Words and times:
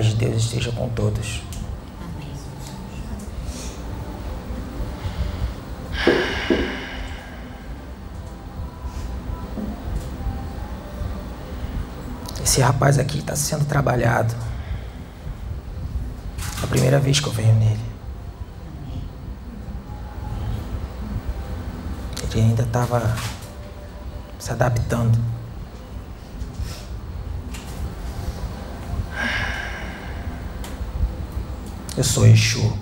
paz 0.00 0.06
de 0.06 0.14
Deus 0.14 0.44
esteja 0.44 0.72
com 0.72 0.88
todos. 0.88 1.42
Esse 12.42 12.62
rapaz 12.62 12.98
aqui 12.98 13.18
está 13.18 13.36
sendo 13.36 13.66
trabalhado. 13.66 14.34
É 16.62 16.64
a 16.64 16.66
primeira 16.66 16.98
vez 16.98 17.20
que 17.20 17.26
eu 17.26 17.32
venho 17.32 17.54
nele. 17.56 17.84
Ele 22.32 22.40
ainda 22.40 22.62
estava 22.62 23.14
se 24.38 24.50
adaptando. 24.50 25.18
Eu 32.00 32.04
sou 32.04 32.26
Exu. 32.26 32.72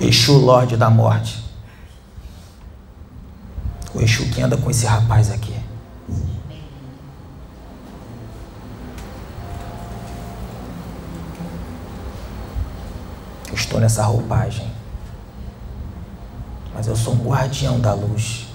Exu, 0.00 0.36
Lorde 0.36 0.76
da 0.76 0.90
Morte. 0.90 1.44
O 3.94 4.00
Exu 4.00 4.28
que 4.30 4.42
anda 4.42 4.56
com 4.56 4.68
esse 4.68 4.84
rapaz 4.84 5.30
aqui. 5.30 5.54
Eu 13.48 13.54
estou 13.54 13.78
nessa 13.78 14.02
roupagem. 14.02 14.68
Mas 16.74 16.88
eu 16.88 16.96
sou 16.96 17.14
um 17.14 17.28
guardião 17.28 17.78
da 17.78 17.94
luz. 17.94 18.48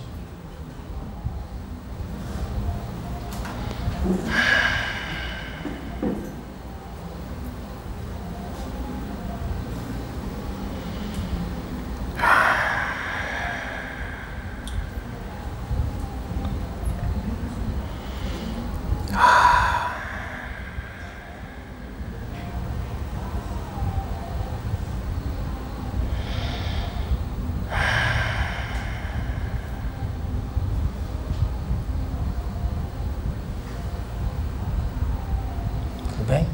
Tudo 36.20 36.28
bem? 36.28 36.48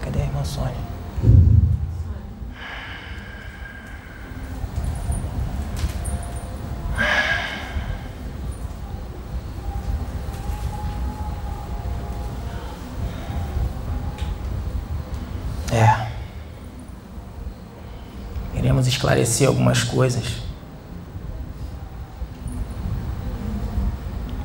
Cadê 0.00 0.20
a 0.20 0.24
irmã 0.26 0.44
Sônia? 0.44 0.74
É. 15.72 16.04
Iremos 18.84 18.88
esclarecer 18.88 19.48
algumas 19.48 19.82
coisas. 19.82 20.42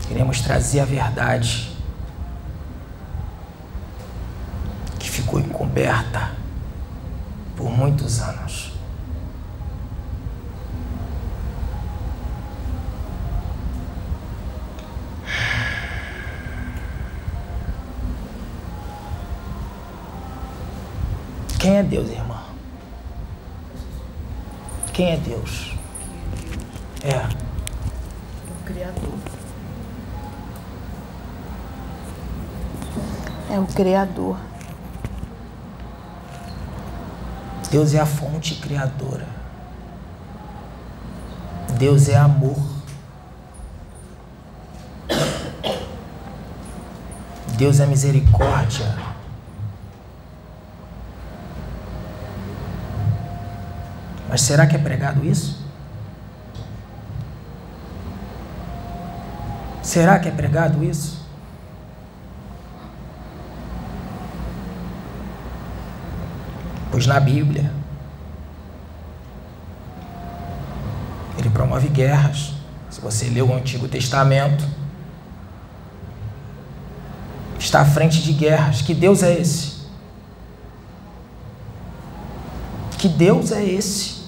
Iremos 0.10 0.40
trazer 0.40 0.80
a 0.80 0.86
verdade 0.86 1.70
que 4.98 5.10
ficou 5.10 5.40
encoberta 5.40 6.32
por 7.58 7.70
muitos 7.70 8.22
anos. 8.22 8.72
Quem 21.60 21.76
é 21.76 21.84
Deus, 21.84 22.10
irmã? 22.10 22.29
Quem 25.00 25.14
é 25.14 25.16
Deus? 25.16 25.72
É. 27.02 27.20
O 28.52 28.66
Criador. 28.66 29.14
É 33.50 33.60
o 33.60 33.66
Criador. 33.68 34.38
Deus 37.72 37.94
é 37.94 38.00
a 38.02 38.06
fonte 38.06 38.56
criadora. 38.56 39.26
Deus 41.78 42.10
é 42.10 42.18
amor. 42.18 42.60
Deus 47.56 47.80
é 47.80 47.86
misericórdia. 47.86 49.09
Mas 54.30 54.42
será 54.42 54.68
que 54.68 54.76
é 54.76 54.80
pregado 54.80 55.26
isso? 55.26 55.58
Será 59.82 60.20
que 60.20 60.30
é 60.30 60.32
pregado 60.32 60.84
isso? 60.84 61.20
Pois 66.92 67.08
na 67.08 67.20
Bíblia, 67.20 67.72
ele 71.40 71.50
promove 71.50 71.88
guerras. 71.88 72.54
Se 72.92 73.02
você 73.02 73.30
lê 73.30 73.42
o 73.42 73.52
Antigo 73.52 73.88
Testamento, 73.88 74.64
está 77.58 77.82
à 77.82 77.86
frente 77.86 78.22
de 78.22 78.34
guerras. 78.34 78.84
Que 78.84 78.94
Deus 78.94 79.24
é 79.24 79.34
esse? 79.40 79.80
Que 83.00 83.08
Deus 83.08 83.52
é 83.52 83.64
esse? 83.64 84.19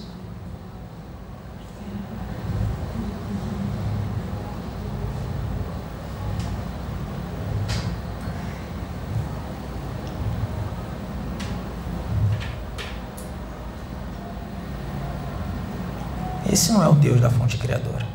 Esse 16.52 16.70
não 16.70 16.84
é 16.84 16.88
o 16.88 16.92
Deus 16.92 17.18
da 17.18 17.30
fonte 17.30 17.56
criadora. 17.56 18.06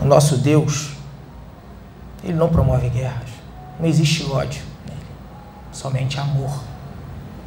O 0.00 0.04
nosso 0.04 0.36
Deus, 0.38 0.96
ele 2.24 2.32
não 2.32 2.48
promove 2.48 2.88
guerras. 2.88 3.30
Não 3.78 3.86
existe 3.86 4.24
ódio 4.24 4.60
nele. 4.84 5.06
Somente 5.70 6.18
amor, 6.18 6.64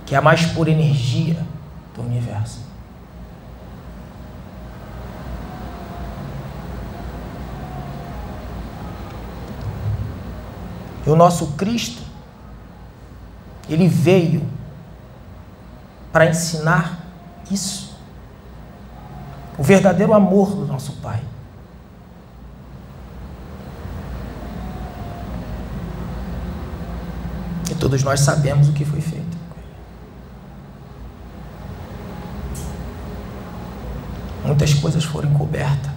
que 0.05 0.15
é 0.15 0.17
a 0.17 0.21
mais 0.21 0.45
pura 0.45 0.71
energia 0.71 1.45
do 1.93 2.01
universo. 2.01 2.61
E 11.05 11.09
o 11.09 11.17
nosso 11.17 11.47
Cristo, 11.57 12.01
ele 13.67 13.89
veio 13.89 14.55
para 16.15 16.27
ensinar 16.27 17.05
isso. 17.51 17.93
O 19.57 19.63
verdadeiro 19.63 20.13
amor 20.13 20.55
do 20.55 20.65
nosso 20.65 20.93
Pai. 21.01 21.21
E 27.69 27.75
todos 27.75 28.01
nós 28.01 28.21
sabemos 28.21 28.69
o 28.69 28.71
que 28.71 28.85
foi 28.85 29.01
feito. 29.01 29.35
muitas 34.45 34.73
coisas 34.75 35.03
foram 35.03 35.29
encobertas. 35.31 35.91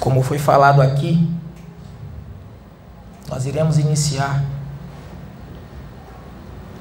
Como 0.00 0.22
foi 0.22 0.38
falado 0.38 0.80
aqui, 0.80 1.28
nós 3.28 3.44
iremos 3.44 3.76
iniciar 3.76 4.42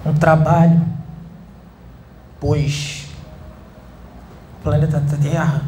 um 0.06 0.14
trabalho, 0.14 0.82
pois 2.40 3.08
o 4.60 4.64
planeta 4.64 5.02
Terra 5.22 5.62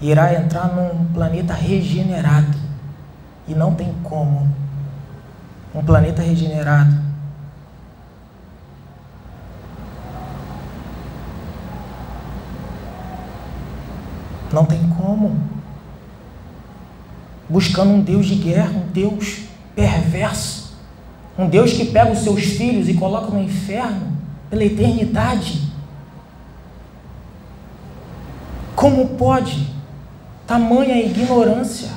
irá 0.00 0.34
entrar 0.34 0.68
num 0.68 1.04
planeta 1.12 1.54
regenerado. 1.54 2.62
E 3.46 3.54
não 3.54 3.74
tem 3.74 3.92
como 4.02 4.48
um 5.74 5.82
planeta 5.82 6.22
regenerado 6.22 7.12
não 14.52 14.64
tem 14.64 14.86
como 14.90 15.36
buscando 17.48 17.90
um 17.90 18.02
Deus 18.02 18.26
de 18.26 18.36
guerra, 18.36 18.70
um 18.70 18.86
Deus 18.88 19.42
perverso, 19.74 20.61
um 21.42 21.48
Deus 21.48 21.72
que 21.72 21.86
pega 21.86 22.12
os 22.12 22.20
seus 22.20 22.42
filhos 22.42 22.88
e 22.88 22.94
coloca 22.94 23.26
no 23.26 23.42
inferno 23.42 24.16
pela 24.48 24.64
eternidade. 24.64 25.72
Como 28.76 29.08
pode 29.16 29.68
tamanha 30.46 31.00
ignorância? 31.00 31.90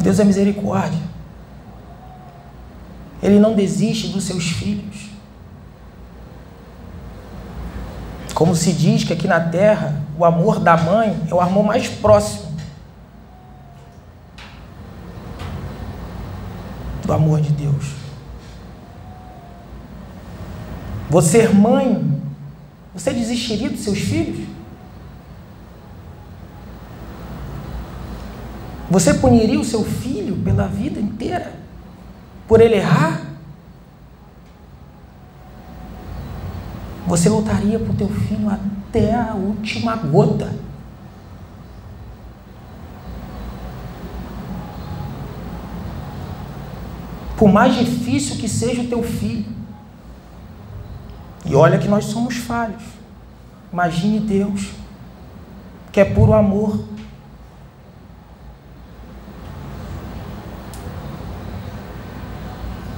Deus 0.00 0.18
é 0.18 0.24
misericórdia. 0.24 1.00
Ele 3.22 3.38
não 3.38 3.54
desiste 3.54 4.08
dos 4.08 4.24
seus 4.24 4.44
filhos. 4.50 5.11
Como 8.42 8.56
se 8.56 8.72
diz 8.72 9.04
que 9.04 9.12
aqui 9.12 9.28
na 9.28 9.38
terra 9.38 10.02
o 10.18 10.24
amor 10.24 10.58
da 10.58 10.76
mãe 10.76 11.16
é 11.30 11.32
o 11.32 11.40
amor 11.40 11.62
mais 11.62 11.86
próximo 11.86 12.50
do 17.04 17.12
amor 17.12 17.40
de 17.40 17.52
Deus. 17.52 17.92
Você, 21.08 21.46
mãe, 21.50 22.20
você 22.92 23.12
desistiria 23.12 23.70
dos 23.70 23.84
seus 23.84 24.00
filhos? 24.00 24.48
Você 28.90 29.14
puniria 29.14 29.60
o 29.60 29.64
seu 29.64 29.84
filho 29.84 30.34
pela 30.38 30.66
vida 30.66 30.98
inteira? 30.98 31.52
Por 32.48 32.60
ele 32.60 32.74
errar? 32.74 33.20
Você 37.12 37.28
lutaria 37.28 37.78
por 37.78 37.94
teu 37.94 38.08
filho 38.08 38.48
até 38.48 39.14
a 39.14 39.34
última 39.34 39.94
gota. 39.96 40.50
Por 47.36 47.52
mais 47.52 47.74
difícil 47.74 48.36
que 48.36 48.48
seja 48.48 48.80
o 48.80 48.88
teu 48.88 49.02
filho. 49.02 49.44
E 51.44 51.54
olha 51.54 51.78
que 51.78 51.86
nós 51.86 52.06
somos 52.06 52.38
falhos. 52.38 52.82
Imagine 53.70 54.18
Deus, 54.18 54.70
que 55.92 56.00
é 56.00 56.06
puro 56.06 56.32
amor. 56.32 56.82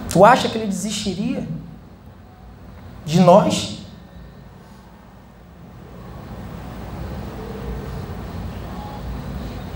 Tu 0.09 0.25
acha 0.25 0.49
que 0.49 0.57
ele 0.57 0.69
desistiria 0.69 1.49
de 3.05 3.19
nós? 3.19 3.83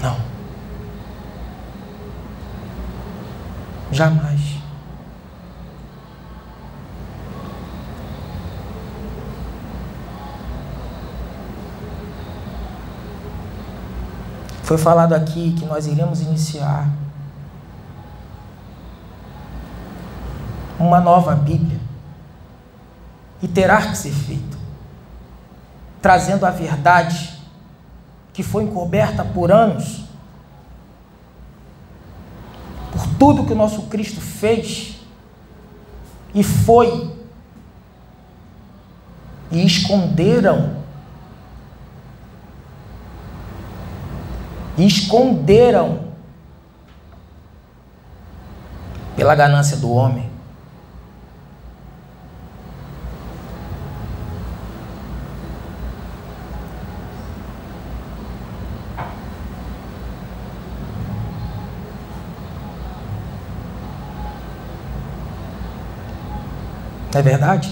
Não. 0.03 0.17
Jamais. 3.99 4.41
Foi 14.63 14.79
falado 14.79 15.15
aqui 15.15 15.53
que 15.59 15.67
nós 15.67 15.89
iremos 15.89 16.21
iniciar 16.21 16.89
uma 20.79 21.01
nova 21.01 21.35
Bíblia. 21.35 21.81
E 23.43 23.49
terá 23.49 23.83
que 23.83 23.99
ser 23.99 24.13
feito, 24.13 24.57
trazendo 26.01 26.47
a 26.47 26.51
verdade 26.51 27.37
que 28.33 28.45
foi 28.45 28.63
encoberta 28.63 29.25
por 29.25 29.51
anos, 29.51 30.05
por 32.93 33.08
tudo 33.19 33.45
que 33.45 33.53
o 33.53 33.57
nosso 33.57 33.83
Cristo 33.89 34.21
fez 34.21 34.97
e 36.35 36.43
foi, 36.45 37.11
e 39.51 39.65
esconderam, 39.65 40.77
e 44.77 44.87
esconderam 44.87 46.09
pela 49.17 49.35
ganância 49.35 49.77
do 49.77 49.91
homem. 49.91 50.29
Não 67.08 67.08
é 67.19 67.23
verdade? 67.23 67.69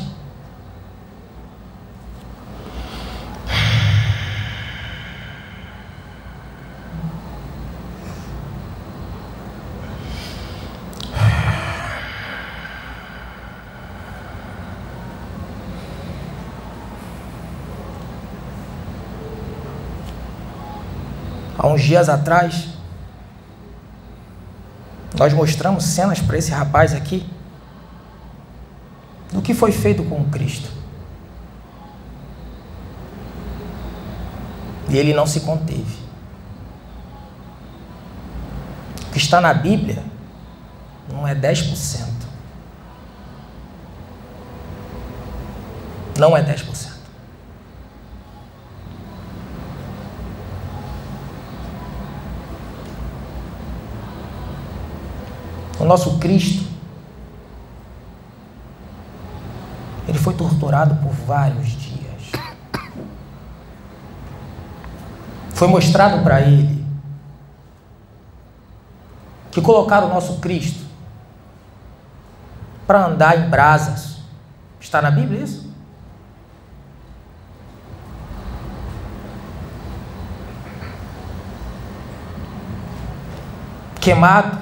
Há 21.59 21.69
uns 21.69 21.83
dias 21.83 22.09
atrás, 22.09 22.69
nós 25.17 25.33
mostramos 25.33 25.85
cenas 25.85 26.21
para 26.21 26.37
esse 26.37 26.51
rapaz 26.51 26.93
aqui 26.93 27.36
que 29.47 29.55
foi 29.55 29.71
feito 29.71 30.03
com 30.03 30.29
Cristo. 30.29 30.69
E 34.89 34.99
ele 34.99 35.15
não 35.15 35.25
se 35.25 35.39
conteve. 35.39 35.97
O 39.07 39.13
que 39.13 39.19
está 39.19 39.41
na 39.41 39.55
Bíblia 39.55 40.03
não 41.13 41.29
é 41.29 41.33
10%. 41.33 42.09
Não 46.19 46.37
é 46.37 46.43
10%. 46.43 46.97
O 55.79 55.85
nosso 55.85 56.19
Cristo 56.19 56.67
Ele 60.09 60.19
foi 60.19 60.35
torturado 60.49 60.95
por 60.97 61.13
vários 61.13 61.69
dias. 61.69 62.33
Foi 65.55 65.69
mostrado 65.69 66.23
para 66.23 66.41
ele 66.43 66.85
que 69.51 69.61
colocaram 69.61 70.09
o 70.09 70.15
nosso 70.15 70.39
Cristo 70.39 70.85
para 72.87 73.07
andar 73.07 73.39
em 73.39 73.49
brasas. 73.49 74.19
Está 74.79 75.03
na 75.03 75.11
Bíblia 75.11 75.43
isso? 75.43 75.67
Queimado, 84.01 84.59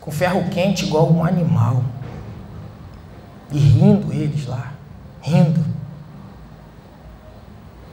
com 0.00 0.10
ferro 0.10 0.48
quente, 0.50 0.86
igual 0.86 1.12
um 1.12 1.24
animal. 1.24 1.84
E 3.52 3.58
rindo 3.58 4.10
eles 4.12 4.46
lá, 4.46 4.72
rindo. 5.20 5.62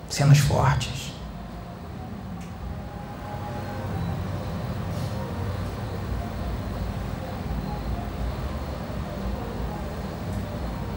Cenas 0.09 0.37
fortes. 0.37 1.11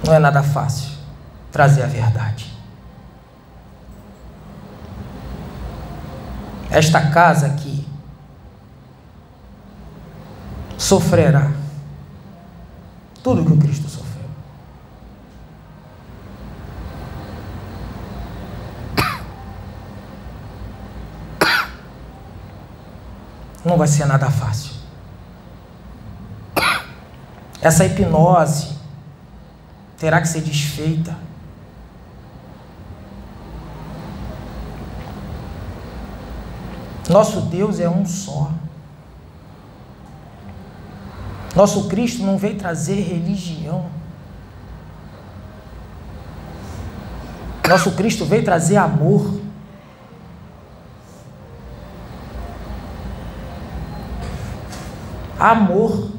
Não 0.05 0.15
é 0.15 0.19
nada 0.19 0.43
fácil 0.43 0.91
trazer 1.51 1.83
a 1.83 1.87
verdade. 1.87 2.51
Esta 6.71 7.11
casa 7.11 7.47
aqui 7.47 7.87
sofrerá 10.79 11.53
tudo 13.23 13.45
que 13.45 13.53
o 13.53 13.59
Cristo 13.59 13.89
Não 23.65 23.77
vai 23.77 23.87
ser 23.87 24.07
nada 24.07 24.31
fácil. 24.31 24.73
Essa 27.61 27.85
hipnose 27.85 28.77
terá 29.97 30.21
que 30.21 30.27
ser 30.27 30.41
desfeita. 30.41 31.17
Nosso 37.09 37.43
Deus 37.43 37.79
é 37.79 37.89
um 37.89 38.05
só. 38.05 38.51
Nosso 41.55 41.89
Cristo 41.89 42.23
não 42.23 42.39
veio 42.39 42.57
trazer 42.57 43.01
religião. 43.03 43.87
Nosso 47.69 47.93
Cristo 47.93 48.25
veio 48.25 48.45
trazer 48.45 48.77
amor. 48.77 49.42
Amor. 55.43 56.12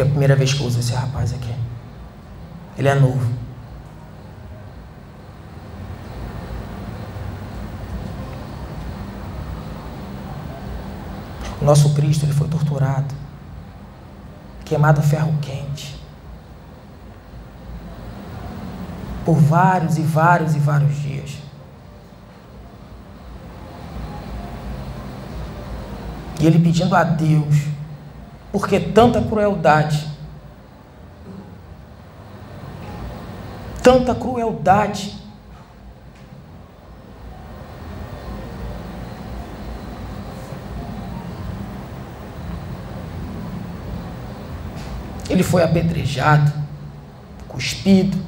É 0.00 0.02
a 0.02 0.06
primeira 0.06 0.34
vez 0.34 0.54
que 0.54 0.60
eu 0.62 0.66
uso 0.66 0.80
esse 0.80 0.94
rapaz 0.94 1.34
aqui. 1.34 1.54
Ele 2.78 2.88
é 2.88 2.94
novo. 2.94 3.30
O 11.60 11.64
nosso 11.66 11.92
Cristo 11.92 12.24
ele 12.24 12.32
foi 12.32 12.48
torturado, 12.48 13.14
queimado 14.64 15.00
a 15.00 15.02
ferro 15.02 15.36
quente, 15.42 15.94
por 19.26 19.34
vários 19.34 19.98
e 19.98 20.00
vários 20.00 20.56
e 20.56 20.58
vários 20.58 20.96
dias. 20.96 21.36
E 26.40 26.46
ele 26.46 26.58
pedindo 26.58 26.96
a 26.96 27.04
Deus, 27.04 27.54
porque 28.52 28.80
tanta 28.80 29.22
crueldade, 29.22 30.06
tanta 33.82 34.14
crueldade. 34.14 35.18
Ele 45.28 45.44
foi 45.44 45.62
apedrejado, 45.62 46.52
cuspido, 47.46 48.18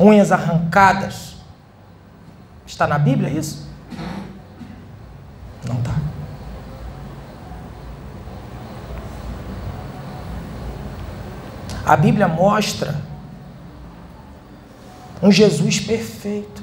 unhas 0.00 0.32
arrancadas. 0.32 1.36
Está 2.66 2.86
na 2.86 2.98
Bíblia 2.98 3.30
isso? 3.30 3.68
Não 5.68 5.78
está. 5.78 5.94
A 11.90 11.96
Bíblia 11.96 12.28
mostra 12.28 12.94
um 15.20 15.32
Jesus 15.32 15.80
perfeito. 15.80 16.62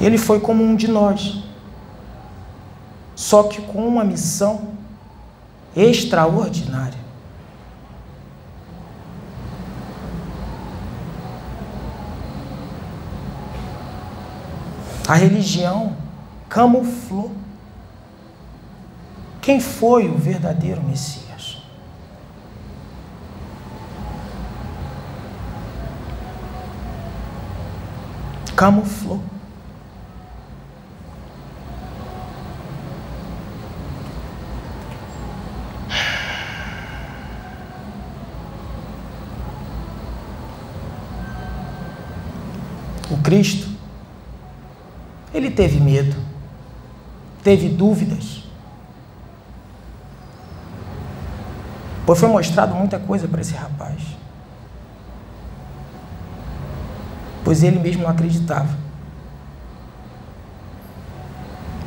Ele 0.00 0.16
foi 0.16 0.40
como 0.40 0.64
um 0.64 0.74
de 0.74 0.88
nós, 0.88 1.44
só 3.14 3.42
que 3.42 3.60
com 3.60 3.86
uma 3.86 4.02
missão 4.02 4.70
extraordinária. 5.76 6.98
A 15.06 15.16
religião 15.16 16.05
camuflou 16.48 17.32
quem 19.46 19.60
foi 19.60 20.08
o 20.08 20.16
verdadeiro 20.16 20.82
Messias. 20.82 21.62
Camuflou. 28.56 29.20
O 43.08 43.16
Cristo 43.18 43.68
ele 45.32 45.50
teve 45.50 45.78
medo, 45.78 46.25
teve 47.46 47.68
dúvidas. 47.68 48.42
Pois 52.04 52.18
foi 52.18 52.28
mostrado 52.28 52.74
muita 52.74 52.98
coisa 52.98 53.28
para 53.28 53.40
esse 53.40 53.54
rapaz. 53.54 54.02
Pois 57.44 57.62
ele 57.62 57.78
mesmo 57.78 58.02
não 58.02 58.10
acreditava. 58.10 58.76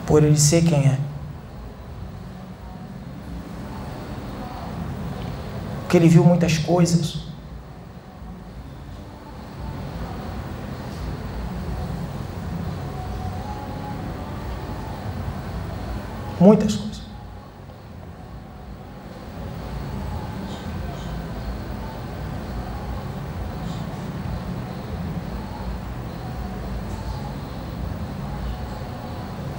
Por 0.07 0.23
ele 0.23 0.39
ser 0.39 0.63
quem 0.63 0.87
é. 0.87 0.97
Porque 5.81 5.97
ele 5.97 6.07
viu 6.07 6.23
muitas 6.23 6.57
coisas. 6.57 7.28
Muitas 16.49 16.75
coisas. 16.75 17.01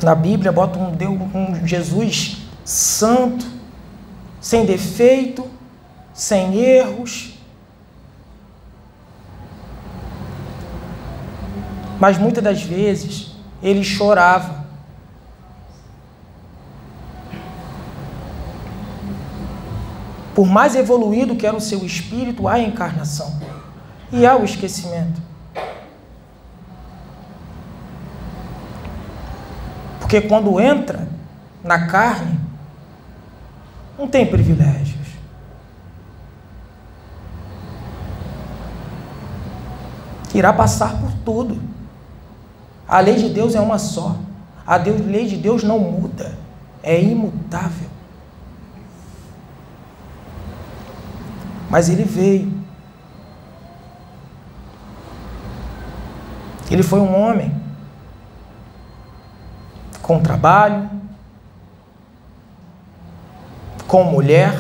Na 0.03 0.17
Bíblia 0.17 0.51
bota 0.51 0.81
um 0.81 0.91
Deus, 0.91 1.17
um 1.33 1.65
Jesus 1.65 2.39
santo, 2.65 3.47
sem 4.41 4.67
defeito, 4.67 5.49
sem 6.13 6.57
erros. 6.57 7.39
Mas 12.01 12.19
muitas 12.19 12.43
das 12.43 12.61
vezes 12.61 13.37
ele 13.63 13.85
chorava. 13.85 14.60
Por 20.41 20.49
mais 20.49 20.75
evoluído 20.75 21.37
que 21.37 21.47
era 21.47 21.55
o 21.55 21.61
seu 21.61 21.85
espírito, 21.85 22.49
há 22.49 22.59
encarnação 22.59 23.39
e 24.11 24.25
há 24.25 24.35
o 24.35 24.43
esquecimento. 24.43 25.21
Porque 29.99 30.23
quando 30.23 30.59
entra 30.59 31.07
na 31.63 31.87
carne, 31.87 32.41
não 33.99 34.09
tem 34.09 34.25
privilégios. 34.25 35.09
Irá 40.35 40.55
passar 40.55 40.99
por 40.99 41.13
tudo. 41.23 41.61
A 42.89 42.99
lei 43.01 43.17
de 43.17 43.29
Deus 43.29 43.55
é 43.55 43.61
uma 43.61 43.79
só. 43.79 44.17
A 44.67 44.77
lei 44.77 45.27
de 45.27 45.37
Deus 45.37 45.63
não 45.63 45.79
muda, 45.79 46.35
é 46.83 46.99
imutável. 46.99 48.00
Mas 51.71 51.89
ele 51.89 52.03
veio. 52.03 52.53
Ele 56.71 56.83
foi 56.83 57.01
um 57.01 57.17
homem 57.17 57.55
com 60.03 60.21
trabalho, 60.21 60.91
com 63.87 64.05
mulher, 64.05 64.57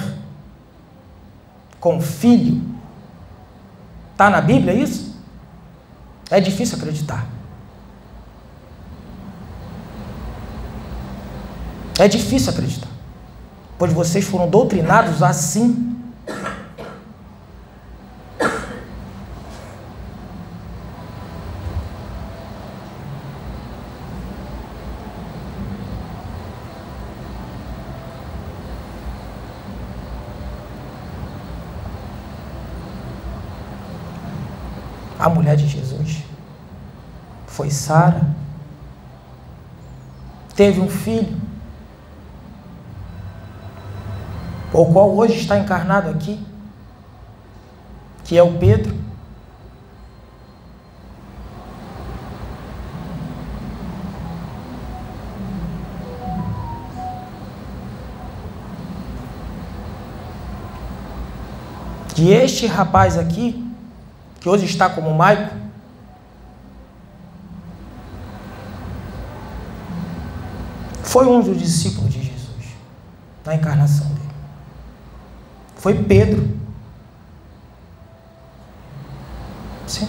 com 1.81 2.00
filho. 2.00 2.62
Está 4.12 4.31
na 4.31 4.40
Bíblia 4.40 4.75
isso? 4.75 5.21
É 6.31 6.40
difícil 6.40 6.79
acreditar. 6.79 7.26
É 11.99 12.07
difícil 12.07 12.52
acreditar. 12.52 12.88
Pois 13.79 13.93
vocês 13.93 14.25
foram 14.25 14.49
doutrinados 14.49 15.23
assim. 15.23 16.00
A 35.30 35.32
mulher 35.32 35.54
de 35.54 35.68
Jesus 35.68 36.25
foi 37.46 37.70
Sara. 37.70 38.26
Teve 40.56 40.80
um 40.80 40.88
filho. 40.88 41.38
o 44.72 44.87
qual 44.87 45.16
hoje 45.16 45.34
está 45.34 45.58
encarnado 45.58 46.08
aqui, 46.10 46.44
que 48.25 48.37
é 48.37 48.42
o 48.42 48.56
Pedro. 48.58 48.99
E 62.16 62.32
este 62.32 62.66
rapaz 62.66 63.16
aqui, 63.16 63.70
que 64.40 64.49
hoje 64.49 64.64
está 64.64 64.88
como 64.88 65.14
Maico, 65.14 65.54
foi 71.02 71.26
um 71.26 71.42
dos 71.42 71.59
discípulos 71.59 72.12
de 72.12 72.23
Jesus 72.23 72.75
na 73.44 73.54
encarnação 73.54 74.06
dele 74.09 74.20
foi 75.80 75.94
Pedro. 75.94 76.42
Sim. 79.86 80.04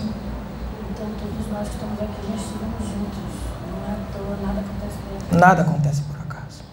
Então 0.91 1.07
todos 1.17 1.47
nós 1.49 1.67
que 1.69 1.75
estamos 1.75 2.01
aqui, 2.01 2.27
nós 2.29 2.41
estivemos 2.41 2.83
juntos. 2.83 3.23
Não 3.71 3.79
é 3.87 3.93
à 3.93 3.97
toa, 4.11 4.37
nada 4.45 4.59
acontece 4.59 4.97
por 4.97 5.15
acaso. 5.15 5.39
Nada 5.39 5.61
acontece 5.61 6.01
por 6.01 6.15
acaso. 6.17 6.63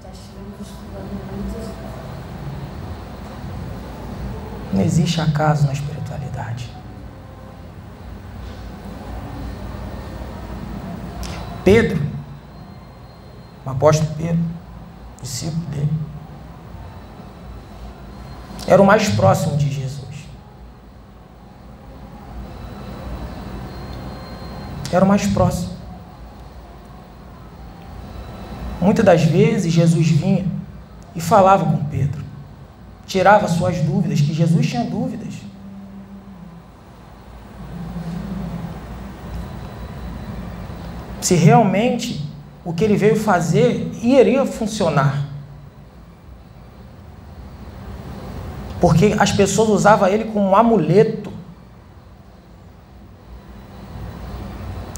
Já 0.00 0.10
estivemos 0.10 0.60
estudando 0.60 1.10
muitas 1.34 1.74
Não 4.72 4.80
existe 4.80 5.20
acaso 5.20 5.66
na 5.66 5.72
espiritualidade. 5.72 5.93
Pedro, 11.64 12.00
o 13.64 13.70
apóstolo 13.70 14.10
Pedro, 14.16 14.44
discípulo 15.22 15.64
dele, 15.66 15.92
era 18.66 18.80
o 18.80 18.86
mais 18.86 19.08
próximo 19.08 19.56
de 19.56 19.70
Jesus. 19.70 20.04
Era 24.92 25.04
o 25.04 25.08
mais 25.08 25.26
próximo. 25.26 25.74
Muitas 28.80 29.04
das 29.04 29.22
vezes 29.24 29.72
Jesus 29.72 30.08
vinha 30.08 30.46
e 31.16 31.20
falava 31.20 31.64
com 31.64 31.84
Pedro, 31.86 32.22
tirava 33.06 33.48
suas 33.48 33.78
dúvidas, 33.78 34.20
que 34.20 34.34
Jesus 34.34 34.68
tinha 34.68 34.84
dúvidas. 34.84 35.33
Se 41.24 41.34
realmente 41.34 42.22
o 42.64 42.72
que 42.72 42.84
ele 42.84 42.96
veio 42.96 43.16
fazer 43.16 43.90
iria 44.02 44.44
funcionar. 44.44 45.34
porque 48.84 49.16
as 49.18 49.32
pessoas 49.32 49.70
usavam 49.70 50.06
ele 50.06 50.26
como 50.26 50.50
um 50.50 50.54
amuleto. 50.54 51.32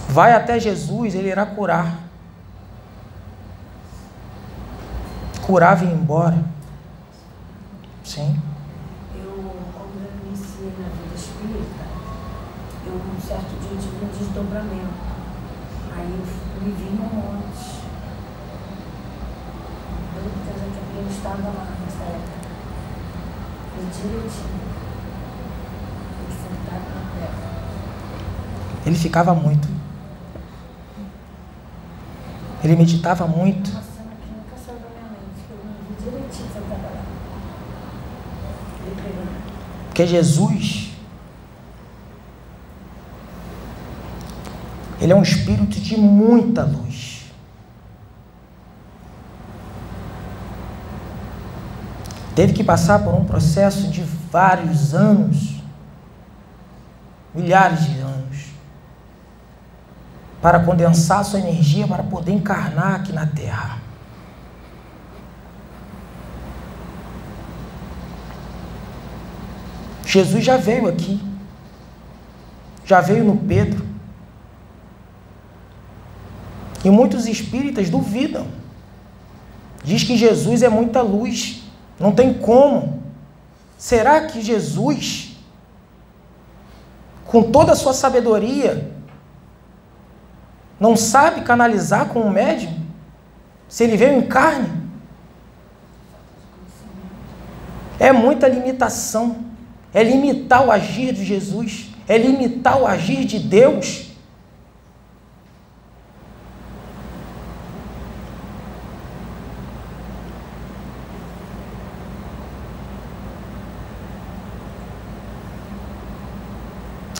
Vai 0.08 0.32
até 0.32 0.58
Jesus, 0.58 1.14
ele 1.14 1.28
irá 1.28 1.46
curar. 1.46 2.00
Curava 5.42 5.84
e 5.84 5.86
ia 5.86 5.94
embora. 5.94 6.44
Sim. 8.02 8.36
Eu, 9.14 9.54
quando 9.72 10.02
eu 10.02 10.26
iniciei 10.26 10.72
na 10.80 10.88
vida 10.88 11.14
espírita, 11.14 11.84
eu 12.86 12.94
um 12.94 13.20
certo 13.20 13.54
dia 13.60 13.78
tive 13.80 14.04
um 14.04 14.08
desdobramento. 14.18 15.15
Aí 15.96 16.12
eu 16.12 16.62
me 16.62 16.72
vi 16.72 16.90
num 16.96 17.08
monte. 17.08 17.82
Eu, 20.16 21.02
eu 21.02 21.08
estava 21.08 21.48
lá 21.48 21.76
nessa 21.84 22.04
época 22.04 22.36
direitinho. 24.02 24.60
Ele 26.20 26.34
na 26.94 27.20
terra. 27.20 27.36
Ele 28.84 28.96
ficava 28.96 29.34
muito. 29.34 29.68
Ele 32.62 32.76
meditava 32.76 33.26
muito. 33.26 33.70
Uma 33.70 33.82
cena 33.82 34.10
que 34.20 34.30
nunca 34.32 34.56
saiu 34.64 34.78
da 34.78 34.88
minha 34.88 35.10
mente. 35.10 35.44
Eu 35.50 35.56
me 35.64 35.72
vi 35.88 35.94
direitinho 36.02 36.48
sentado 36.52 36.82
lá. 36.82 37.04
Porque 39.86 40.06
Jesus, 40.06 40.85
ele 45.06 45.12
é 45.12 45.16
um 45.16 45.22
espírito 45.22 45.80
de 45.80 45.96
muita 45.96 46.64
luz. 46.64 47.16
teve 52.36 52.52
que 52.52 52.62
passar 52.62 53.02
por 53.02 53.14
um 53.14 53.24
processo 53.24 53.88
de 53.88 54.02
vários 54.30 54.94
anos, 54.94 55.54
milhares 57.34 57.82
de 57.86 57.98
anos, 57.98 58.50
para 60.42 60.60
condensar 60.60 61.24
sua 61.24 61.40
energia 61.40 61.88
para 61.88 62.02
poder 62.02 62.32
encarnar 62.32 62.96
aqui 62.96 63.10
na 63.10 63.26
Terra. 63.26 63.78
Jesus 70.04 70.44
já 70.44 70.58
veio 70.58 70.88
aqui, 70.88 71.18
já 72.84 73.00
veio 73.00 73.24
no 73.24 73.38
Pedro. 73.38 73.95
E 76.84 76.90
muitos 76.90 77.26
espíritas 77.26 77.90
duvidam. 77.90 78.46
Diz 79.82 80.02
que 80.02 80.16
Jesus 80.16 80.62
é 80.62 80.68
muita 80.68 81.02
luz. 81.02 81.62
Não 81.98 82.12
tem 82.12 82.34
como. 82.34 83.02
Será 83.78 84.22
que 84.26 84.40
Jesus, 84.40 85.36
com 87.26 87.42
toda 87.42 87.72
a 87.72 87.76
sua 87.76 87.92
sabedoria, 87.92 88.90
não 90.78 90.96
sabe 90.96 91.42
canalizar 91.42 92.08
com 92.08 92.20
o 92.20 92.30
médium? 92.30 92.74
Se 93.68 93.84
ele 93.84 93.96
veio 93.96 94.18
em 94.18 94.22
carne? 94.26 94.68
É 97.98 98.12
muita 98.12 98.48
limitação. 98.48 99.44
É 99.92 100.02
limitar 100.02 100.66
o 100.66 100.70
agir 100.70 101.12
de 101.12 101.24
Jesus. 101.24 101.90
É 102.06 102.18
limitar 102.18 102.80
o 102.80 102.86
agir 102.86 103.24
de 103.24 103.38
Deus. 103.38 104.10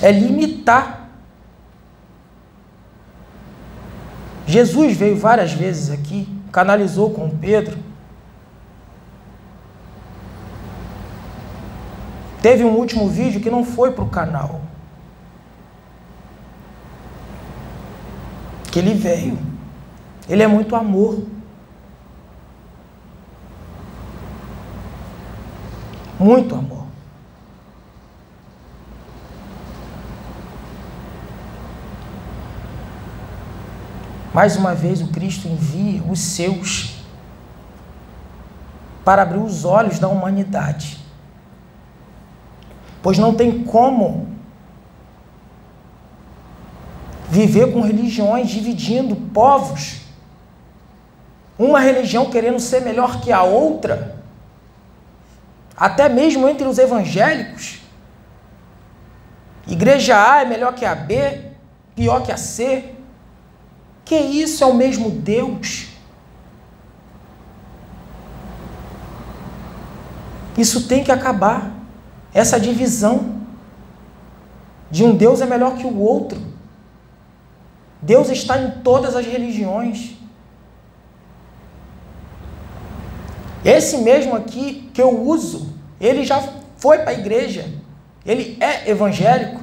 É 0.06 0.12
limitar. 0.12 1.08
Jesus 4.46 4.96
veio 4.96 5.16
várias 5.16 5.52
vezes 5.52 5.90
aqui, 5.90 6.28
canalizou 6.52 7.10
com 7.10 7.28
Pedro. 7.28 7.76
Teve 12.40 12.62
um 12.62 12.76
último 12.76 13.08
vídeo 13.08 13.40
que 13.40 13.50
não 13.50 13.64
foi 13.64 13.90
para 13.90 14.04
o 14.04 14.08
canal. 14.08 14.60
Porque 18.62 18.78
ele 18.78 18.94
veio. 18.94 19.36
Ele 20.28 20.44
é 20.44 20.46
muito 20.46 20.76
amor. 20.76 21.20
Muito 26.20 26.54
amor. 26.54 26.75
Mais 34.36 34.54
uma 34.54 34.74
vez, 34.74 35.00
o 35.00 35.08
Cristo 35.08 35.48
envia 35.48 36.02
os 36.02 36.20
seus 36.20 36.96
para 39.02 39.22
abrir 39.22 39.38
os 39.38 39.64
olhos 39.64 39.98
da 39.98 40.08
humanidade. 40.08 41.00
Pois 43.02 43.16
não 43.16 43.32
tem 43.32 43.64
como 43.64 44.28
viver 47.30 47.72
com 47.72 47.80
religiões 47.80 48.50
dividindo 48.50 49.16
povos, 49.16 50.02
uma 51.58 51.80
religião 51.80 52.28
querendo 52.28 52.60
ser 52.60 52.82
melhor 52.82 53.22
que 53.22 53.32
a 53.32 53.42
outra, 53.42 54.22
até 55.74 56.10
mesmo 56.10 56.46
entre 56.46 56.68
os 56.68 56.76
evangélicos. 56.76 57.80
Igreja 59.66 60.30
A 60.30 60.42
é 60.42 60.44
melhor 60.44 60.74
que 60.74 60.84
a 60.84 60.94
B, 60.94 61.52
pior 61.94 62.22
que 62.22 62.30
a 62.30 62.36
C. 62.36 62.95
Que 64.06 64.14
isso 64.16 64.62
é 64.62 64.66
o 64.66 64.72
mesmo 64.72 65.10
Deus? 65.10 65.88
Isso 70.56 70.86
tem 70.86 71.02
que 71.02 71.10
acabar. 71.10 71.72
Essa 72.32 72.58
divisão 72.60 73.42
de 74.90 75.04
um 75.04 75.14
Deus 75.14 75.40
é 75.40 75.46
melhor 75.46 75.74
que 75.76 75.84
o 75.84 75.98
outro. 75.98 76.40
Deus 78.00 78.30
está 78.30 78.58
em 78.58 78.70
todas 78.82 79.16
as 79.16 79.26
religiões. 79.26 80.14
Esse 83.64 83.98
mesmo 83.98 84.36
aqui 84.36 84.88
que 84.94 85.02
eu 85.02 85.20
uso, 85.20 85.74
ele 86.00 86.24
já 86.24 86.40
foi 86.76 86.98
para 86.98 87.10
a 87.10 87.14
igreja. 87.14 87.68
Ele 88.24 88.56
é 88.60 88.88
evangélico. 88.88 89.60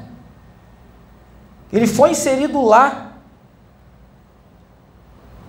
Ele 1.71 1.87
foi 1.87 2.11
inserido 2.11 2.61
lá 2.61 3.12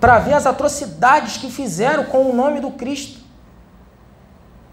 para 0.04 0.18
ver 0.18 0.34
as 0.34 0.44
atrocidades 0.44 1.38
que 1.38 1.50
fizeram 1.50 2.04
com 2.04 2.28
o 2.28 2.34
nome 2.34 2.60
do 2.60 2.70
Cristo. 2.72 3.20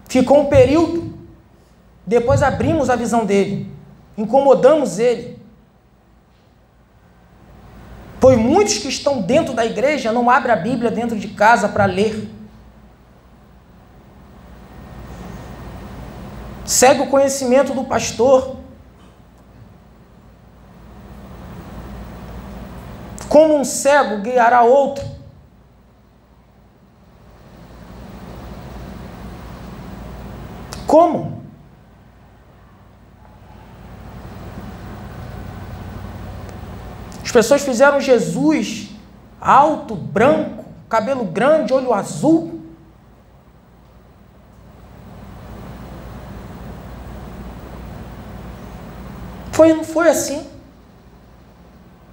Ficou 0.06 0.42
um 0.42 0.44
período, 0.44 1.18
depois 2.06 2.42
abrimos 2.42 2.90
a 2.90 2.96
visão 2.96 3.24
dele, 3.24 3.74
incomodamos 4.14 4.98
ele. 4.98 5.40
Pois 8.20 8.36
muitos 8.36 8.76
que 8.76 8.88
estão 8.88 9.22
dentro 9.22 9.54
da 9.54 9.64
igreja 9.64 10.12
não 10.12 10.28
abrem 10.28 10.52
a 10.52 10.56
Bíblia 10.56 10.90
dentro 10.90 11.18
de 11.18 11.28
casa 11.28 11.66
para 11.66 11.86
ler. 11.86 12.28
Segue 16.66 17.00
o 17.00 17.06
conhecimento 17.06 17.72
do 17.72 17.84
pastor. 17.84 18.58
Como 23.30 23.56
um 23.56 23.64
cego 23.64 24.20
guiará 24.20 24.60
outro. 24.60 25.11
Como? 30.92 31.40
As 37.24 37.32
pessoas 37.32 37.62
fizeram 37.62 37.98
Jesus 37.98 38.90
alto, 39.40 39.94
branco, 39.94 40.66
cabelo 40.90 41.24
grande, 41.24 41.72
olho 41.72 41.94
azul. 41.94 42.60
Foi, 49.50 49.72
não 49.72 49.84
foi 49.84 50.10
assim. 50.10 50.46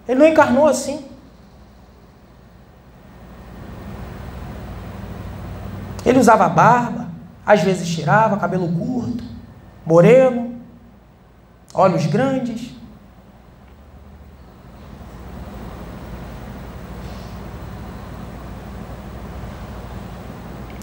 Ele 0.07 0.19
não 0.19 0.25
encarnou 0.25 0.65
assim. 0.65 1.05
Ele 6.05 6.17
usava 6.17 6.47
barba, 6.47 7.08
às 7.45 7.61
vezes 7.61 7.87
tirava, 7.87 8.37
cabelo 8.37 8.67
curto, 8.67 9.23
moreno, 9.85 10.61
olhos 11.73 12.05
grandes. 12.05 12.71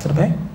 Tudo 0.02 0.14
bem? 0.14 0.46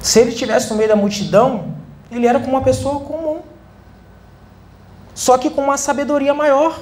Se 0.00 0.20
ele 0.20 0.30
estivesse 0.30 0.70
no 0.70 0.76
meio 0.76 0.88
da 0.88 0.94
multidão, 0.94 1.74
ele 2.10 2.26
era 2.26 2.38
como 2.38 2.52
uma 2.52 2.62
pessoa 2.62 3.00
comum. 3.00 3.40
Só 5.14 5.38
que 5.38 5.48
com 5.48 5.62
uma 5.62 5.76
sabedoria 5.78 6.34
maior. 6.34 6.78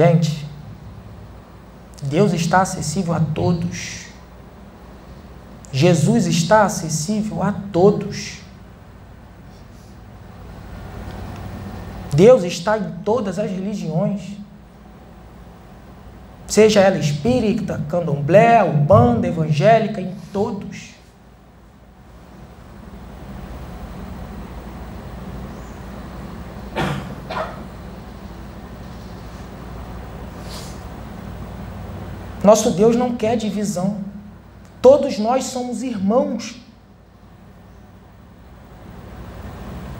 Gente, 0.00 0.46
Deus 2.04 2.32
está 2.32 2.62
acessível 2.62 3.12
a 3.12 3.20
todos. 3.20 4.06
Jesus 5.70 6.24
está 6.24 6.64
acessível 6.64 7.42
a 7.42 7.52
todos. 7.70 8.38
Deus 12.14 12.44
está 12.44 12.78
em 12.78 12.90
todas 13.04 13.38
as 13.38 13.50
religiões. 13.50 14.22
Seja 16.46 16.80
ela 16.80 16.96
espírita, 16.96 17.84
candomblé, 17.86 18.64
umbanda, 18.64 19.28
evangélica, 19.28 20.00
em 20.00 20.16
todos. 20.32 20.94
Nosso 32.42 32.70
Deus 32.70 32.96
não 32.96 33.16
quer 33.16 33.36
divisão. 33.36 33.98
Todos 34.80 35.18
nós 35.18 35.44
somos 35.44 35.82
irmãos. 35.82 36.56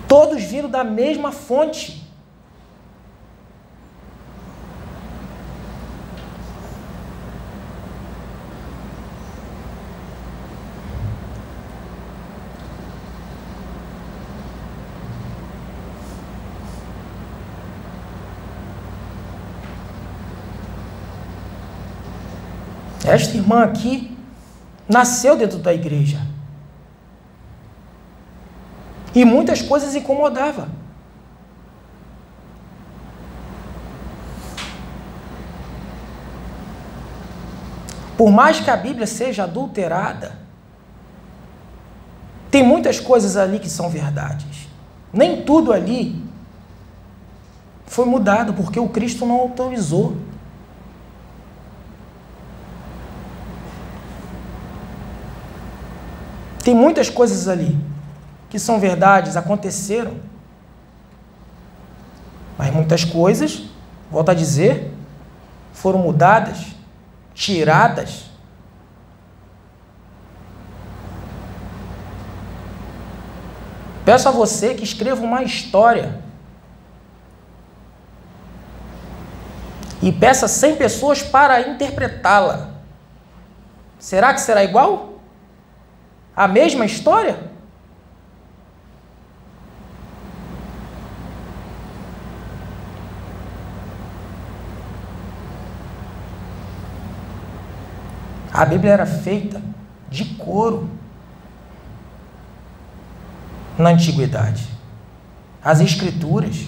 Todos 0.09 0.43
viram 0.43 0.69
da 0.69 0.83
mesma 0.83 1.33
fonte. 1.33 2.00
Esta 23.05 23.37
irmã 23.37 23.63
aqui 23.65 24.17
nasceu 24.89 25.37
dentro 25.37 25.59
da 25.59 25.73
igreja. 25.73 26.21
E 29.15 29.25
muitas 29.25 29.63
coisas 29.63 29.95
incomodava. 29.95 30.69
Por 38.17 38.31
mais 38.31 38.61
que 38.61 38.69
a 38.69 38.77
Bíblia 38.77 39.07
seja 39.07 39.45
adulterada, 39.45 40.39
tem 42.51 42.63
muitas 42.63 43.01
coisas 43.01 43.37
ali 43.37 43.59
que 43.59 43.71
são 43.71 43.89
verdades. 43.89 44.69
Nem 45.13 45.43
tudo 45.43 45.73
ali 45.73 46.23
foi 47.87 48.05
mudado 48.05 48.53
porque 48.53 48.79
o 48.79 48.89
Cristo 48.89 49.25
não 49.25 49.37
autorizou. 49.41 50.17
Tem 56.63 56.75
muitas 56.75 57.09
coisas 57.09 57.49
ali 57.49 57.79
que 58.49 58.59
são 58.59 58.79
verdades, 58.79 59.37
aconteceram. 59.37 60.15
Mas 62.59 62.73
muitas 62.75 63.05
coisas, 63.05 63.63
volto 64.11 64.31
a 64.31 64.35
dizer, 64.35 64.93
foram 65.73 66.01
mudadas, 66.01 66.67
tiradas. 67.33 68.27
Peço 74.05 74.29
a 74.29 74.33
você 74.33 74.75
que 74.75 74.83
escreva 74.83 75.23
uma 75.23 75.43
história 75.43 76.21
e 80.03 80.11
peça 80.11 80.49
100 80.49 80.77
pessoas 80.77 81.23
para 81.23 81.61
interpretá-la. 81.61 82.71
Será 83.99 84.35
que 84.35 84.41
será 84.41 84.65
igual? 84.65 85.10
A 86.41 86.49
mesma 86.49 86.87
história? 86.87 87.39
A 98.51 98.65
Bíblia 98.65 98.93
era 98.95 99.05
feita 99.05 99.61
de 100.09 100.25
couro 100.37 100.89
na 103.77 103.91
antiguidade. 103.91 104.67
As 105.63 105.81
escrituras. 105.81 106.65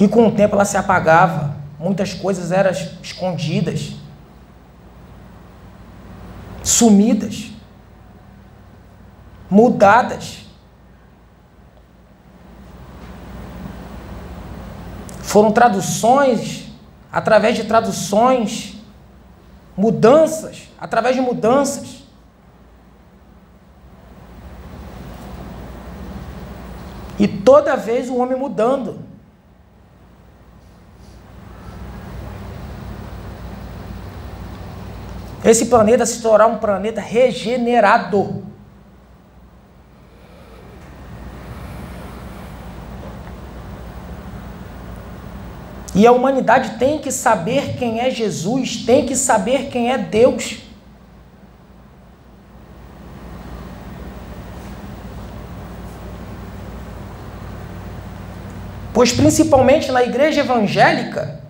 E 0.00 0.08
com 0.08 0.26
o 0.26 0.32
tempo 0.32 0.56
ela 0.56 0.64
se 0.64 0.76
apagava, 0.76 1.54
muitas 1.78 2.12
coisas 2.12 2.50
eram 2.50 2.72
escondidas, 3.00 4.02
sumidas, 6.64 7.52
mudadas. 9.50 10.46
Foram 15.22 15.52
traduções, 15.52 16.72
através 17.12 17.56
de 17.56 17.64
traduções, 17.64 18.82
mudanças, 19.76 20.68
através 20.78 21.14
de 21.14 21.20
mudanças. 21.20 22.02
E 27.18 27.28
toda 27.28 27.76
vez 27.76 28.08
o 28.08 28.16
homem 28.16 28.38
mudando. 28.38 29.03
Esse 35.44 35.66
planeta 35.66 36.06
se 36.06 36.22
tornar 36.22 36.46
um 36.46 36.56
planeta 36.56 37.02
regenerado. 37.02 38.42
E 45.94 46.06
a 46.06 46.12
humanidade 46.12 46.78
tem 46.78 46.98
que 46.98 47.12
saber 47.12 47.76
quem 47.76 48.00
é 48.00 48.10
Jesus, 48.10 48.84
tem 48.86 49.04
que 49.04 49.14
saber 49.14 49.68
quem 49.68 49.92
é 49.92 49.98
Deus. 49.98 50.60
Pois 58.94 59.12
principalmente 59.12 59.92
na 59.92 60.02
igreja 60.02 60.40
evangélica, 60.40 61.40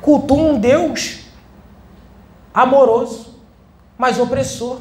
cultuam 0.00 0.54
um 0.54 0.58
Deus 0.58 1.29
amoroso, 2.52 3.40
mas 3.96 4.18
opressor. 4.18 4.80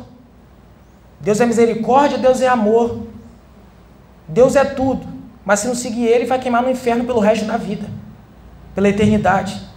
Deus 1.19 1.39
é 1.39 1.45
misericórdia, 1.45 2.17
Deus 2.17 2.41
é 2.41 2.47
amor. 2.47 3.03
Deus 4.27 4.55
é 4.55 4.63
tudo. 4.63 5.05
Mas 5.43 5.62
se 5.62 5.67
não 5.67 5.75
seguir 5.75 6.05
ele, 6.05 6.25
vai 6.25 6.39
queimar 6.39 6.62
no 6.62 6.69
inferno 6.69 7.05
pelo 7.05 7.19
resto 7.19 7.45
da 7.45 7.58
vida, 7.58 7.88
pela 8.75 8.88
eternidade. 8.88 9.67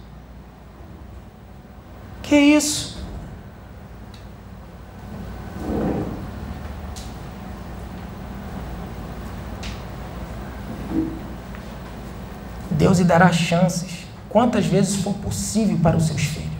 Que 2.21 2.37
isso? 2.37 2.93
Deus 12.71 12.99
lhe 12.99 13.05
dará 13.05 13.31
chances, 13.31 14.05
quantas 14.29 14.65
vezes 14.65 14.97
for 14.97 15.13
possível 15.15 15.77
para 15.81 15.95
os 15.95 16.07
seus 16.07 16.21
filhos. 16.21 16.52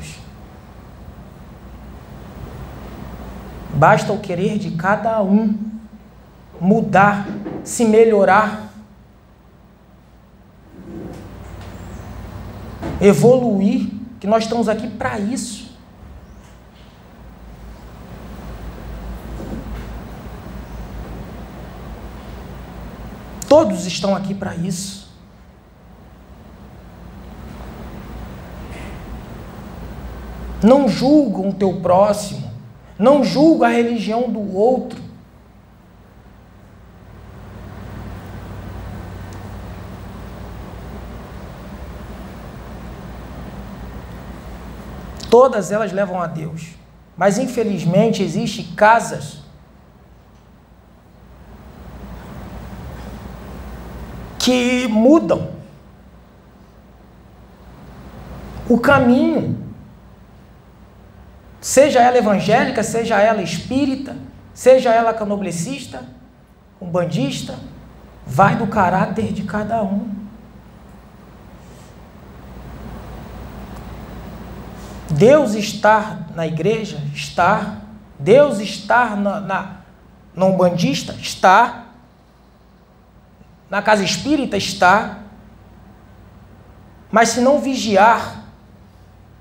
Basta 3.83 4.13
o 4.13 4.19
querer 4.19 4.57
de 4.57 4.71
cada 4.71 5.21
um 5.21 5.59
mudar, 6.57 7.27
se 7.65 7.83
melhorar 7.83 8.71
evoluir, 13.01 13.89
que 14.21 14.25
nós 14.25 14.43
estamos 14.45 14.69
aqui 14.69 14.87
para 14.87 15.19
isso. 15.19 15.77
Todos 23.49 23.85
estão 23.85 24.15
aqui 24.15 24.33
para 24.33 24.55
isso. 24.55 25.13
Não 30.63 30.87
julgam 30.87 31.49
o 31.49 31.53
teu 31.53 31.81
próximo, 31.81 32.52
não 32.97 33.23
julga 33.23 33.67
a 33.67 33.69
religião 33.69 34.29
do 34.29 34.55
outro. 34.55 35.01
Todas 45.29 45.71
elas 45.71 45.91
levam 45.91 46.21
a 46.21 46.27
Deus. 46.27 46.75
Mas 47.17 47.37
infelizmente 47.37 48.21
existem 48.21 48.65
casas 48.75 49.39
que 54.37 54.87
mudam 54.89 55.51
o 58.67 58.77
caminho. 58.77 59.72
Seja 61.63 62.01
ela 62.01 62.17
evangélica, 62.17 62.83
seja 62.83 63.21
ela 63.21 63.41
espírita, 63.41 64.17
seja 64.53 64.91
ela 64.93 65.13
canoblecista, 65.13 66.03
umbandista, 66.81 67.57
vai 68.27 68.57
do 68.57 68.67
caráter 68.67 69.31
de 69.31 69.43
cada 69.43 69.81
um. 69.81 70.13
Deus 75.09 75.53
estar 75.53 76.31
na 76.35 76.45
igreja? 76.45 77.01
Está. 77.15 77.77
Deus 78.19 78.59
estar 78.59 79.15
na, 79.15 79.39
na, 80.35 80.45
Umbandista? 80.45 81.13
Está. 81.13 81.85
Na 83.69 83.81
casa 83.81 84.03
espírita? 84.03 84.57
Está. 84.57 85.19
Mas 87.09 87.29
se 87.29 87.39
não 87.39 87.61
vigiar, 87.61 88.47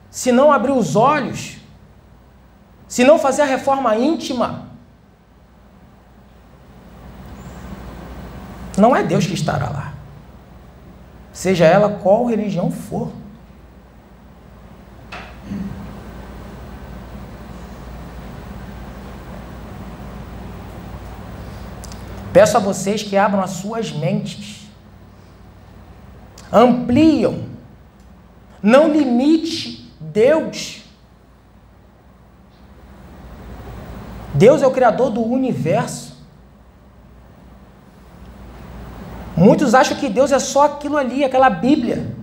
se 0.08 0.30
não 0.30 0.52
abrir 0.52 0.70
os 0.70 0.94
olhos, 0.94 1.61
se 2.92 3.04
não 3.04 3.18
fazer 3.18 3.40
a 3.40 3.46
reforma 3.46 3.96
íntima, 3.96 4.66
não 8.76 8.94
é 8.94 9.02
Deus 9.02 9.26
que 9.26 9.32
estará 9.32 9.70
lá. 9.70 9.94
Seja 11.32 11.64
ela 11.64 11.88
qual 11.88 12.26
religião 12.26 12.70
for. 12.70 13.10
Peço 22.30 22.58
a 22.58 22.60
vocês 22.60 23.02
que 23.02 23.16
abram 23.16 23.42
as 23.42 23.52
suas 23.52 23.90
mentes. 23.90 24.68
Ampliam. 26.52 27.46
Não 28.62 28.92
limite 28.92 29.90
Deus. 29.98 30.81
Deus 34.42 34.60
é 34.60 34.66
o 34.66 34.72
Criador 34.72 35.08
do 35.10 35.22
universo. 35.22 36.20
Muitos 39.36 39.72
acham 39.72 39.96
que 39.96 40.08
Deus 40.08 40.32
é 40.32 40.40
só 40.40 40.64
aquilo 40.64 40.96
ali, 40.96 41.22
aquela 41.22 41.48
Bíblia. 41.48 42.16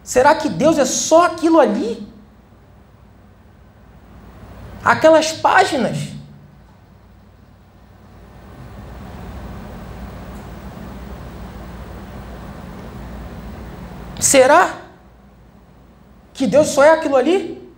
Será 0.00 0.36
que 0.36 0.48
Deus 0.48 0.78
é 0.78 0.84
só 0.84 1.24
aquilo 1.26 1.58
ali? 1.58 2.08
Aquelas 4.84 5.32
páginas? 5.32 5.98
Será 14.20 14.72
que 16.32 16.46
Deus 16.46 16.68
só 16.68 16.84
é 16.84 16.90
aquilo 16.90 17.16
ali? 17.16 17.74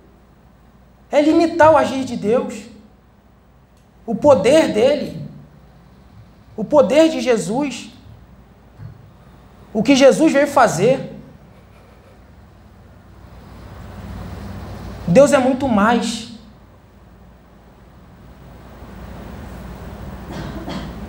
É 1.10 1.22
limitar 1.22 1.72
o 1.72 1.78
agir 1.78 2.04
de 2.04 2.18
Deus, 2.18 2.75
o 4.06 4.14
poder 4.14 4.72
dele, 4.72 5.28
o 6.56 6.64
poder 6.64 7.10
de 7.10 7.20
Jesus, 7.20 7.90
o 9.74 9.82
que 9.82 9.96
Jesus 9.96 10.32
veio 10.32 10.46
fazer. 10.46 11.12
Deus 15.08 15.32
é 15.32 15.38
muito 15.38 15.68
mais. 15.68 16.32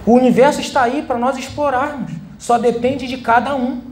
O 0.05 0.13
universo 0.13 0.60
está 0.62 0.83
aí 0.83 1.03
para 1.03 1.17
nós 1.17 1.38
explorarmos. 1.38 2.12
Só 2.39 2.57
depende 2.57 3.07
de 3.07 3.17
cada 3.17 3.55
um. 3.55 3.87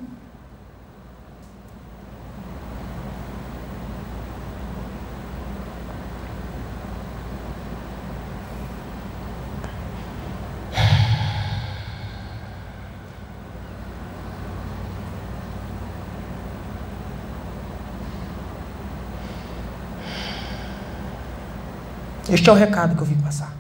Este 22.36 22.50
é 22.50 22.52
o 22.52 22.56
recado 22.56 22.98
que 22.98 23.02
eu 23.02 23.06
vim 23.06 23.16
passar. 23.16 23.54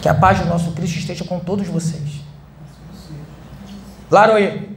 Que 0.00 0.08
a 0.08 0.14
paz 0.14 0.40
do 0.40 0.46
nosso 0.46 0.72
Cristo 0.72 0.98
esteja 0.98 1.24
com 1.24 1.38
todos 1.38 1.68
vocês. 1.68 2.20
Laroê. 4.10 4.71